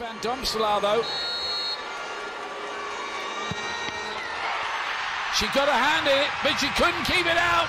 [0.00, 1.03] Van Domselaar though.
[5.37, 7.67] She got a hand in it, but she couldn't keep it out.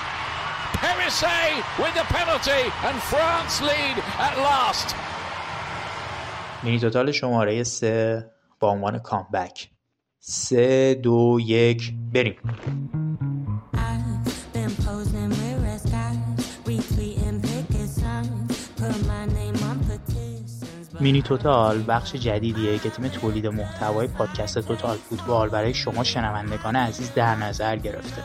[0.82, 4.94] Perisset with the penalty and France lead at last.
[6.62, 9.68] مینی توتال شماره سه با عنوان کامبک
[10.18, 12.36] سه دو یک بریم
[21.02, 27.14] مینی توتال بخش جدیدیه که تیم تولید محتوای پادکست توتال فوتبال برای شما شنوندگان عزیز
[27.14, 28.22] در نظر گرفته.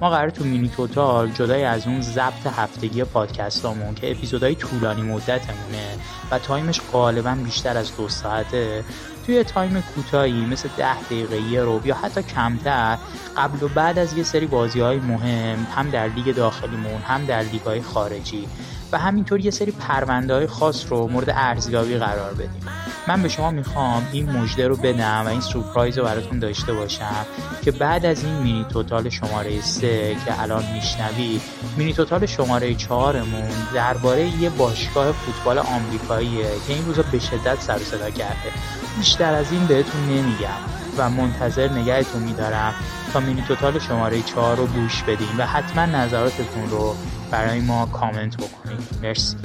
[0.00, 5.98] ما قراره تو مینی توتال جدای از اون ضبط هفتگی پادکستامون که اپیزودهای طولانی مدتمونه
[6.30, 8.84] و time ش غالبا بیشتر از دو ساعته
[9.28, 12.98] توی time کوتاهی مثل ده دقیقه یه ربع یا حتی کمتر
[13.36, 17.42] قبل و بعد از یه سری بازی های مهم هم در لیگ داخلیمون هم در
[17.42, 18.48] لیگ های خارجی
[18.92, 22.62] و همینطور یه سری پرونده های خاص رو مورد ارزیابی قرار بدیم.
[23.08, 27.26] من به شما می‌خوام این مژده رو بدم و این سورپرایز رو براتون داشته باشم
[27.62, 31.42] که بعد از این مینی توتال شماره 3 که الان میشنوید
[31.76, 37.60] مینی توتال شماره 4 مون درباره یه باشگاه فوتبال آمریکاییه که این روزا به شدت
[37.60, 38.52] سر صدا کرده.
[38.98, 40.58] بیشتر از این بهتون نمیگم
[40.98, 42.74] و منتظر نگهتون میدارم
[43.12, 46.96] تا مینی توتال شماره 4 رو گوش بدین و حتما نظراتتون رو
[47.30, 49.36] برای ما کامنت بکنید مرسی.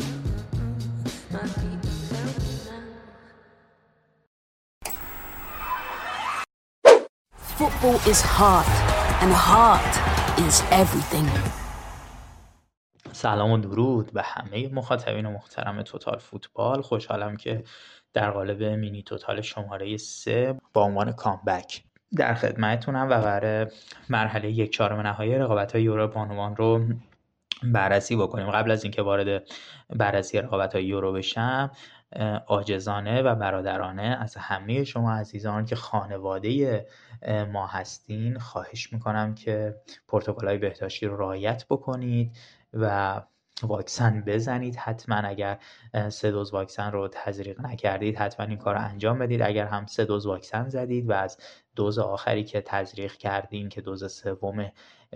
[7.57, 8.73] Football is heart
[9.23, 9.93] and heart
[10.47, 11.29] is everything.
[13.11, 16.81] سلام و درود به همه مخاطبین محترم توتال فوتبال.
[16.81, 17.63] خوشحالم که
[18.13, 21.83] در قالب مینی توتال شماره 3 با عنوان کامبک.
[22.15, 23.67] در خدمتتونم و برای
[24.09, 26.85] مرحله یک چهارم نهایی رقابت های یورو بانوان رو
[27.63, 28.51] بررسی بکنیم.
[28.51, 29.43] قبل از اینکه وارد
[29.89, 31.71] بررسی رقابت های یورو بشم
[32.47, 36.85] آجزانه و برادرانه از همه شما عزیزان که خانواده
[37.51, 39.75] ما هستین خواهش می‌کنم که
[40.07, 42.35] پروتکل های بهداشتی رو رعایت بکنید
[42.73, 43.21] و
[43.61, 45.15] واکسن بزنید حتما.
[45.15, 45.59] اگر
[46.09, 49.41] سه دوز واکسن رو تزریق نکردید حتما این کار رو انجام بدید.
[49.41, 51.37] اگر هم سه دوز واکسن زدید و از
[51.75, 54.71] دوز آخری که تزریق کردین که دوز سوم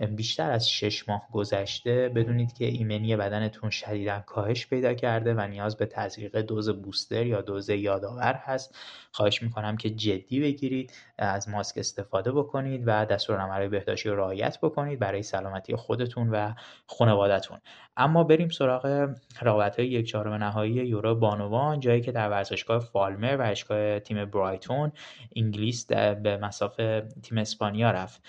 [0.06, 5.76] بیشتر از شش ماه گذشته بدونید که ایمنی بدنتون شدیدا کاهش پیدا کرده و نیاز
[5.76, 8.76] به تزریق دوز بوستر یا دوز یادآور هست.
[9.12, 14.98] خواهش می‌کنم که جدی بگیرید از ماسک استفاده بکنید و دستورالعملهای بهداشتی رو رعایت بکنید
[14.98, 16.52] برای سلامتی خودتون و
[16.86, 17.58] خانوادتون
[17.96, 19.08] اما بریم سراغ
[19.42, 24.92] رقابت های یک چهارم نهایی یورو بانوان جایی که در ورزشگاه فالمر ورزشگاه تیم برایتون
[25.36, 28.22] انگلیس به مسافه تیم اسپانیا رفت.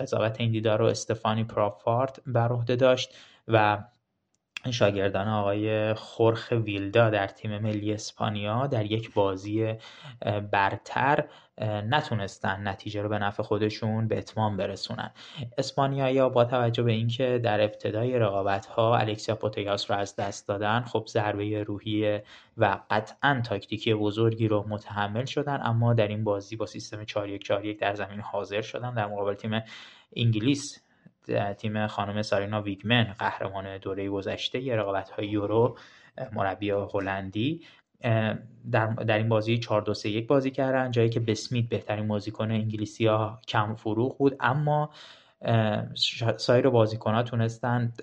[0.00, 3.14] قضاوت این دیدار رو استفانی پرافارت بر عهده داشت
[3.48, 3.84] و
[4.70, 9.74] شاگردان آقای خورخ ویلدا در تیم ملی اسپانیا در یک بازی
[10.50, 11.24] برتر
[11.88, 15.10] نتونستن نتیجه رو به نفع خودشون به اتمام برسونن.
[15.58, 20.80] اسپانیایی با توجه به اینکه در ابتدای رقابت ها الکسیا پوتیاس رو از دست دادن
[20.80, 22.20] خب ضربه روحی
[22.56, 27.38] و قطعا تاکتیکی بزرگی رو متحمل شدن اما در این بازی با سیستم 4
[27.80, 28.94] در زمین حاضر شدن.
[28.94, 29.62] در مقابل تیم
[30.16, 30.85] انگلیس
[31.58, 35.78] تیم خانم سارینا ویگمن قهرمان دوره گذشته رقابت های یورو
[36.32, 37.64] مربی هلندی
[38.72, 42.50] در, در این بازی 4 2 3 1 بازی کردن جایی که بسمیت بهترین بازیکن
[42.50, 44.36] انگلیسی ها کم فروغ بود.
[44.40, 44.90] اما
[46.36, 48.02] سایر بازیکن ها تونستند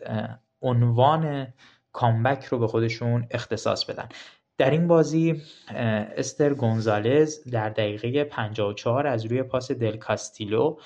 [0.62, 1.48] عنوان
[1.92, 4.10] کامبک رو به خودشون اختصاص بدن.
[4.64, 5.42] در این بازی
[6.18, 10.78] استر گونزالز در دقیقه 54 از روی پاس دل کاستیلو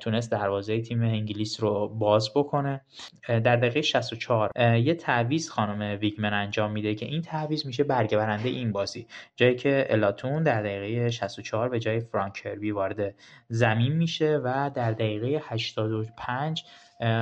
[0.00, 2.80] تونست دروازه تیم انگلیس رو باز بکنه.
[3.28, 8.72] در دقیقه 64 یه تعویض خانم ویگمن انجام میده که این تعویض میشه برگه این
[8.72, 9.06] بازی.
[9.36, 13.14] جایی که الاتون در دقیقه 64 به جای فرانک کربی وارد
[13.48, 16.64] زمین میشه و در دقیقه 85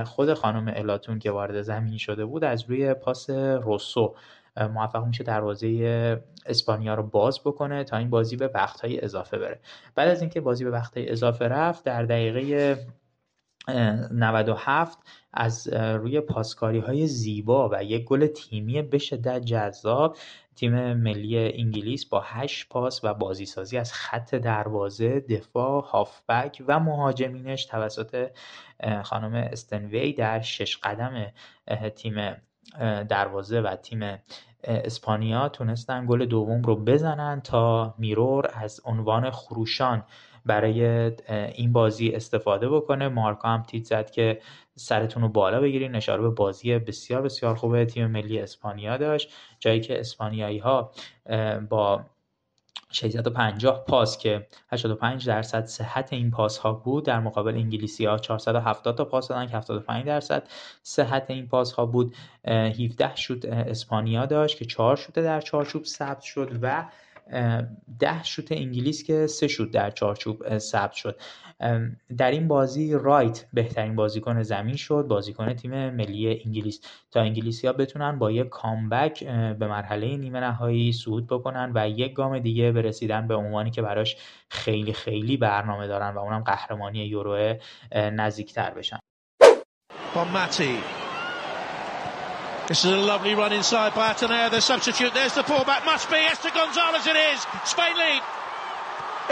[0.04, 4.14] خود خانم الاتون که وارد زمین شده بود از روی پاس روسو
[4.58, 8.50] موفق میشه دروازه اسپانیا رو باز بکنه تا این بازی به
[8.82, 9.60] های اضافه بره.
[9.94, 12.76] بعد از اینکه بازی به های اضافه رفت در دقیقه
[13.68, 14.98] 97
[15.32, 20.16] از روی پاسکاری های زیبا و یک گل تیمی به شدت جذاب
[20.56, 26.80] تیم ملی انگلیس با 8 پاس و بازی سازی از خط دروازه دفاع هافبک و
[26.80, 28.30] مهاجمینش توسط
[29.04, 31.32] خانم استنوی در شش قدم
[31.96, 32.36] تیم
[33.08, 34.18] دروازه و تیم
[34.64, 40.04] اسپانیا تونستن گل دوم رو بزنن تا میرور از عنوان خروشان
[40.46, 40.82] برای
[41.54, 43.08] این بازی استفاده بکنه.
[43.08, 44.40] مارکا هم تیت زد که
[44.76, 45.94] سرتون رو بالا بگیرین.
[45.94, 49.32] اشاره به بازی بسیار بسیار خوب تیم ملی اسپانیا داشت.
[49.58, 50.90] جایی که اسپانیایی ها
[51.68, 52.04] با
[52.90, 58.96] 650 پاس که 85 درصد صحت این پاس ها بود در مقابل انگلیسی ها 470
[58.96, 60.48] تا پاس دادن که 75 درصد
[60.82, 62.14] صحت این پاس ها بود
[62.44, 66.84] 17 شوت اسپانیا داشت که 4 شوت در چارچوب ثبت شد و
[67.98, 71.20] ده شوت انگلیس که سه شوت در چارچوب ثبت شد.
[72.18, 76.80] در این بازی رایت بهترین بازیکن زمین شد بازیکن تیم ملی انگلیس.
[77.10, 79.24] تا انگلیسی ها بتونن با یک کامبک
[79.58, 84.16] به مرحله نیمه نهایی صعود بکنن و یک گام دیگه برسیدن به عنوانی که براش
[84.50, 87.54] خیلی خیلی برنامه دارن و اونم قهرمانی یورو
[87.92, 88.98] نزدیکتر بشن.
[90.14, 90.24] با
[92.68, 95.14] This is a lovely run inside by Ateneo, the substitute.
[95.14, 97.06] There's the fullback, must be Esther Gonzalez.
[97.06, 97.40] It is.
[97.64, 98.20] Spain lead.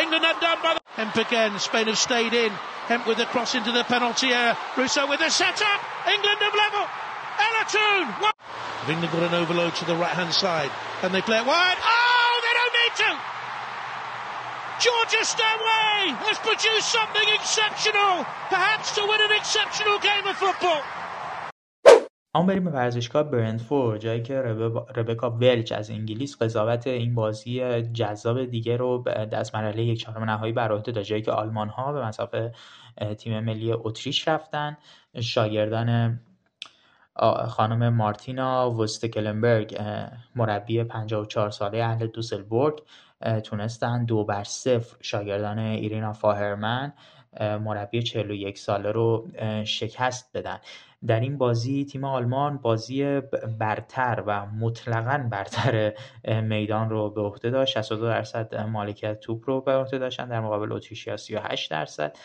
[0.00, 0.80] England undone by the.
[0.96, 1.58] Hemp again.
[1.58, 2.50] Spain have stayed in.
[2.88, 4.56] Hemp with the cross into the penalty area.
[4.74, 5.80] Russo with the setup.
[6.08, 6.88] England have level.
[7.36, 8.08] Ella Toon.
[8.88, 10.70] England got an overload to the right hand side.
[11.02, 11.76] And they play it wide.
[11.76, 13.10] Oh, they don't need to.
[14.80, 18.24] Georgia Stanway has produced something exceptional.
[18.48, 20.80] Perhaps to win an exceptional game of football.
[22.36, 24.40] اما بریم به ورزشگاه برندفورد جایی که
[24.96, 29.02] ربکا ولچ از انگلیس قضاوت این بازی جذاب دیگه رو
[29.32, 32.52] دست مرحله یک چهارم نهایی بر عهده داشت جایی که آلمان ها به مسافه
[33.18, 34.76] تیم ملی اتریش رفتن.
[35.20, 36.20] شاگردان
[37.48, 39.82] خانم مارتینا وستکلنبرگ
[40.34, 42.82] مربی 54 ساله اهل دوسلبورگ
[43.44, 44.96] تونستن دو بر صفر.
[45.00, 46.92] شاگردان ایرینا فاهرمن
[47.40, 49.28] مربی 41 ساله رو
[49.64, 50.58] شکست بدن
[51.06, 53.20] در این بازی تیم آلمان بازی
[53.58, 55.92] برتر و مطلقا برتر
[56.40, 57.74] میدان رو به عهده داشت.
[57.74, 60.28] 62 درصد مالکیت توپ رو به عهده داشتن.
[60.28, 62.16] در مقابل اتریشیا 38 درصد.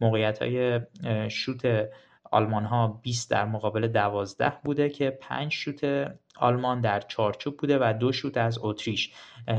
[0.00, 0.80] موقعیت های
[1.28, 1.88] شوت
[2.30, 5.84] آلمان ها 20 در مقابل 12 بوده که 5 شوت
[6.40, 9.12] آلمان در چارچوب بوده و دو شوت از اتریش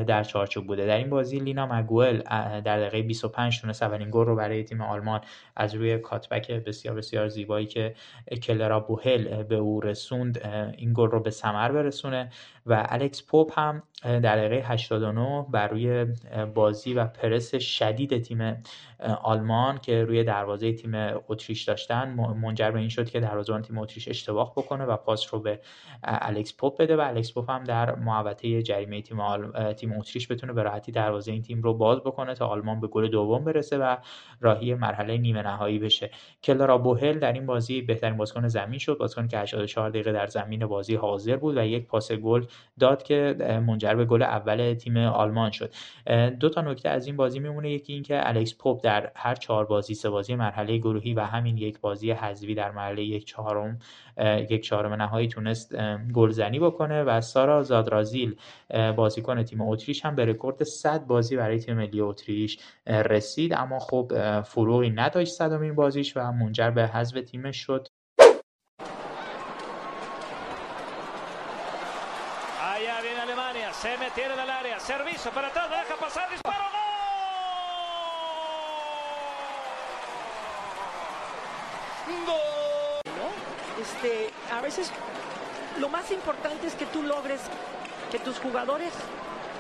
[0.07, 0.86] در چارچوب بوده.
[0.86, 2.22] در این بازی لینا مگوئل
[2.62, 5.22] در دقیقه 25 تونست اولین گل رو برای تیم آلمان
[5.56, 7.95] از روی کاتبک بسیار بسیار زیبایی که
[8.42, 10.45] کلرا بوهل به او رسوند
[10.78, 12.31] این گل رو به ثمر برسونه
[12.66, 16.06] و الکس پوپ هم در دقیقه 89 بر روی
[16.54, 18.63] بازی و پرس شدید تیم
[19.24, 20.92] آلمان که روی دروازه تیم
[21.28, 22.10] اتریش داشتن
[22.42, 25.60] منجر به این شد که دروازه‌بان تیم اتریش اشتباه بکنه و پاس رو به
[26.04, 29.73] الکس پوپ بده و الکس پوپ هم در محوطه جریمه تیم آل...
[29.73, 33.07] تیم اتریش بتونه به راحتی دروازه این تیم رو باز بکنه تا آلمان به گل
[33.07, 33.97] دوم برسه و
[34.41, 36.12] راهی مرحله نیمه نهایی بشه.
[36.44, 38.97] کلارا بوهل در این بازی بهترین بازیکن زمین شد.
[38.97, 42.45] بازیکن که 84 دقیقه در زمین بازی حاضر بود و یک پاس گل
[42.79, 43.35] داد که
[43.68, 45.73] منجر به گل اول تیم آلمان شد.
[46.39, 47.71] دو تا نکته از این بازی میمونه.
[47.71, 51.79] یکی اینکه الکس پوپ در هر چهار بازی سه بازی مرحله گروهی و همین یک
[51.79, 53.79] بازی حذفی در مرحله یک چهارم
[54.17, 55.75] یک چهارم نهایی تونست
[56.13, 58.35] گلزنی بکنه و سارا زادرازیل
[58.95, 63.53] بازیکن تیم اتریش هم به رکورد 100 بازی برای تیم ملی اتریش رسید.
[63.53, 67.87] اما خب فروغی نداشت صدامین بازیش و منجر به حذف تیمش شد.
[73.87, 76.27] Se metieron al área, servicio para atrás, deja pasar,
[83.81, 84.92] Este, a veces
[85.80, 87.42] lo más importante es que tú logres
[88.12, 88.94] que tus jugadores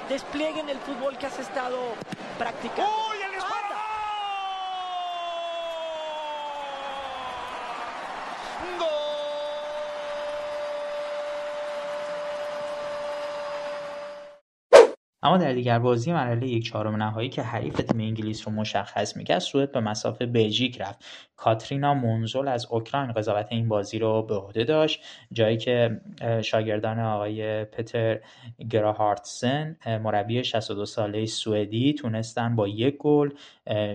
[0.09, 1.77] desplieguen el fútbol que has estado
[2.37, 3.00] practicando.
[15.31, 19.39] اما در دیگر بازی مرحله یک چهارم نهایی که حریف تیم انگلیس رو مشخص می‌کرد
[19.39, 21.05] سوئد به مسافه بلژیک رفت.
[21.35, 26.01] کاترینا مونزول از اوکراین قضاوت این بازی رو به عهده داشت جایی که
[26.41, 28.19] شاگردان آقای پتر
[28.69, 33.29] گراهارتسن مربی 62 ساله سوئدی تونستن با یک گل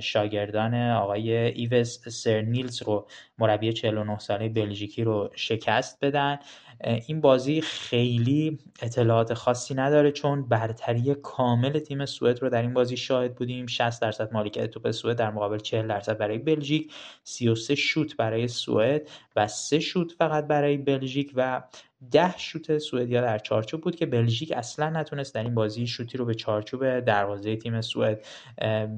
[0.00, 3.06] شاگردان آقای ایوس سرنیلز رو
[3.38, 6.38] مربی 49 ساله بلژیکی رو شکست بدن.
[6.80, 12.96] این بازی خیلی اطلاعات خاصی نداره چون برتری کامل تیم سوئد رو در این بازی
[12.96, 13.66] شاهد بودیم.
[13.66, 16.92] 60 درصد مالکیت توپ سوئد در مقابل 40 درصد برای بلژیک
[17.24, 21.62] 33 شوت برای سوئد و 3 شوت فقط برای بلژیک و
[22.12, 26.24] ده شوت سوئدیا در چارچوب بود که بلژیک اصلا نتونست در این بازی شوتی رو
[26.24, 28.26] به چارچوب دروازه تیم سوئد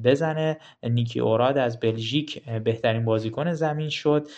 [0.05, 0.59] بزنه.
[0.83, 4.29] نیکی اوراد از بلژیک بهترین بازیکن زمین شد.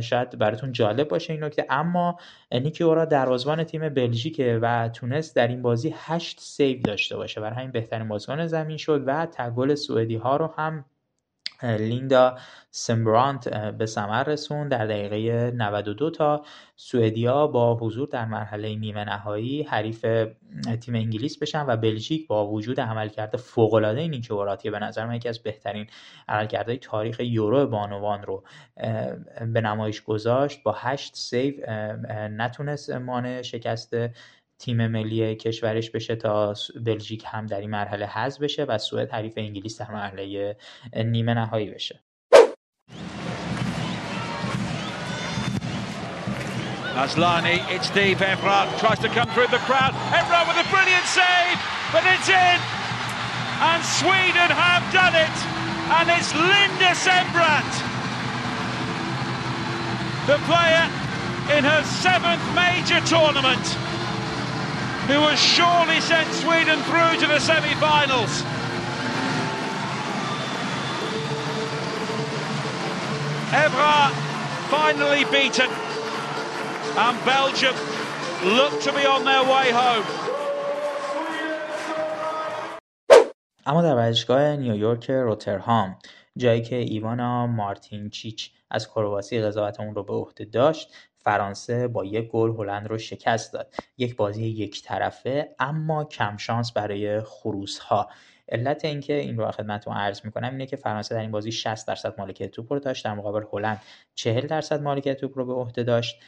[0.00, 2.18] شاید براتون جالب باشه این نکته اما
[2.52, 7.40] نیکی اوراد دروازه‌بان تیم بلژیک و تونست در این بازی 8 سیو داشته باشه.
[7.40, 10.84] برای همین بهترین بازیکن زمین شد و تگل سوئدی ها رو هم
[11.62, 12.36] لیندا
[12.70, 16.44] سمبرانت به ثمر رسون در دقیقه 92 تا
[16.76, 20.06] سوئدیا با حضور در مرحله نیمه نهایی حریف
[20.80, 25.28] تیم انگلیس بشن و بلژیک با وجود عملکرد فوق‌العاده نیکه وراتی به نظر من یکی
[25.28, 25.86] از بهترین
[26.28, 28.44] عملکردهای تاریخ یورو بانوان رو
[29.52, 30.62] به نمایش گذاشت.
[30.62, 31.54] با هشت سیو
[32.30, 33.96] نتونست مانع شکست
[34.58, 39.32] تیم ملی کشورش بشه تا بلژیک هم در این مرحله حذف بشه و سوئد حریف
[39.36, 40.56] انگلیس در مرحله
[40.96, 42.00] نیمه نهایی بشه
[47.04, 48.18] Aslani, it's deep.
[48.18, 49.94] Evra tries to come through the crowd.
[50.18, 51.58] Evra with a brilliant save,
[51.92, 52.58] but it's in.
[53.70, 55.36] And Sweden have done it.
[55.98, 57.72] And it's Linda Sembrant,
[60.26, 60.84] the player
[61.56, 63.64] in her seventh major tournament,
[65.07, 68.33] who has surely sent Sweden through to the semi-finals.
[73.63, 74.11] Evra
[74.69, 75.69] finally beaten,
[77.05, 77.75] and Belgium
[78.57, 80.05] look to be on their way home.
[83.65, 85.97] اما در ورزشگاه نیویورک روترهام
[86.37, 90.93] جایی که ایوانا مارتین چیچ از کرواسی قضاوت اون رو به عهده داشت
[91.28, 93.74] فرانسه با یک گل هلند رو شکست داد.
[93.98, 98.08] یک بازی یک طرفه اما کم شانس برای خروس ها
[98.48, 102.14] علت اینکه این رو خدمتتون عرض می‌کنم اینه که فرانسه در این بازی 60 درصد
[102.18, 103.80] مالکیت توپ رو داشت در مقابل هلند
[104.14, 106.20] 40 درصد مالکیت توپ رو به عهده داشت.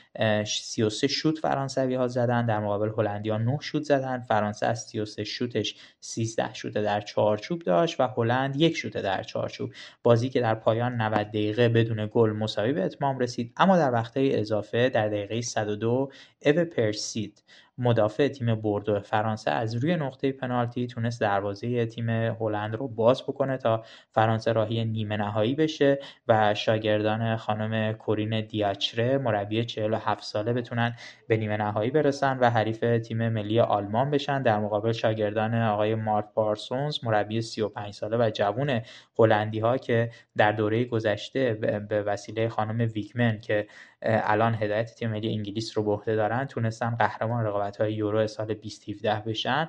[0.44, 4.20] 33 شوت فرانسوی ها زدن در مقابل هلندیا 9 شوت زدن.
[4.20, 9.70] فرانسه از 33 شوتش 13 شوت در چارچوب داشت و هلند یک شوت در چارچوب
[10.02, 14.40] بازی که در پایان 90 دقیقه بدون گل مساوی به اتمام رسید اما در وقتهای
[14.40, 16.10] اضافه در دقیقه 102
[16.46, 17.42] او پرسید
[17.78, 23.56] مدافع تیم بوردو فرانسه از روی نقطه پنالتی تونست دروازه تیم هلند رو باز بکنه
[23.56, 25.98] تا فرانسه راهی نیمه نهایی بشه
[26.28, 30.96] و شاگردان خانم کورین دیاچره مربی 47 ساله بتونن
[31.28, 34.42] به نیمه نهایی برسن و حریف تیم ملی آلمان بشن.
[34.42, 38.80] در مقابل شاگردان آقای مارت پارسونز مربی 35 ساله و جوون
[39.18, 41.54] هلندی ها که در دوره گذشته
[41.88, 43.66] به وسیله خانم ویکمن که
[44.02, 48.46] الان هدایت تیم ملی انگلیس رو به عهده دارن تونستن قهرمان رقابت های یورو سال
[48.46, 49.66] 2017 بشن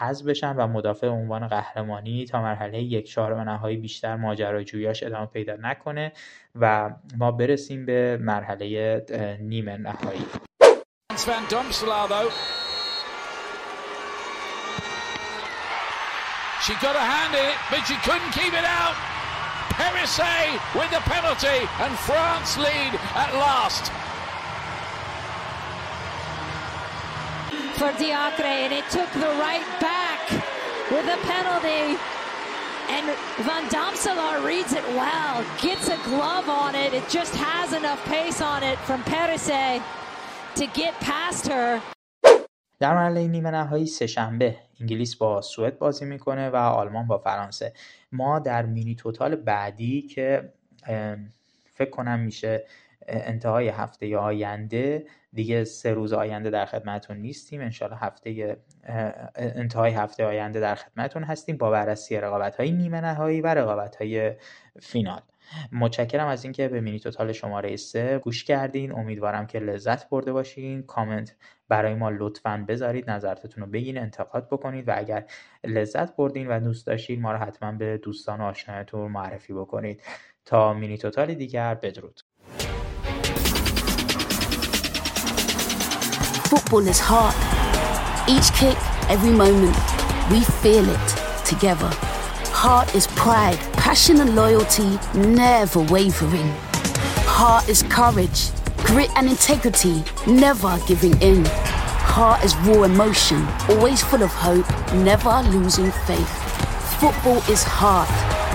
[0.00, 5.56] حذف بشن و مدافع عنوان قهرمانی تا مرحله یک چهارم نهایی بیشتر ماجراجویاش ادامه پیدا
[5.56, 6.12] نکنه
[6.54, 9.04] و ما برسیم به مرحله
[9.40, 10.24] نیمه نهایی
[16.64, 18.96] She got a hand in it, but she couldn't keep it out.
[19.76, 24.03] Perisset with the penalty, and France lead at last.
[27.83, 30.21] For Diacre, and it took the right back
[30.93, 31.97] with a penalty.
[32.95, 33.05] And
[33.47, 36.93] Van Damselaar reads it well, gets a glove on it.
[36.93, 39.81] It just has enough pace on it from Perisset
[40.55, 41.81] to get past her.
[42.79, 47.73] در مرحله نیمه نهایی سهشنبه انگلیس با سوئد بازی میکنه و آلمان با فرانسه
[48.11, 50.53] ما در مینی توتال بعدی که
[51.73, 52.65] فکر کنم میشه
[53.08, 55.06] انتهای هفته آینده.
[55.32, 57.60] دیگه سه روز آینده در خدمتون نیستیم.
[57.60, 58.56] انشالله هفته
[59.36, 64.32] انتهای هفته آینده در خدمتون هستیم با بررسی رقابت های نیمه نهایی و رقابت های
[64.80, 65.20] فینال.
[65.72, 68.92] متشکرم از اینکه به مینی توتال شماره 3 گوش کردین.
[68.92, 70.82] امیدوارم که لذت برده باشین.
[70.82, 71.36] کامنت
[71.68, 73.10] برای ما لطفا بذارید.
[73.10, 75.24] نظرتون رو بگین انتقاد بکنید و اگر
[75.64, 80.02] لذت بردین و دوست داشتید ما رو حتما به دوستان و آشنایتون معرفی بکنید.
[80.44, 82.20] تا مینی توتال دیگر بدرود.
[86.54, 87.34] Football is hard.
[88.30, 88.78] Each kick,
[89.10, 89.76] every moment,
[90.30, 91.90] we feel it together.
[92.54, 96.48] Heart is pride, passion and loyalty, never wavering.
[97.26, 98.50] Heart is courage,
[98.84, 101.44] grit and integrity, never giving in.
[101.44, 106.32] Heart is raw emotion, always full of hope, never losing faith.
[107.00, 108.08] Football is heart,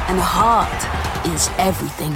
[0.10, 0.72] and heart
[1.36, 2.16] is everything.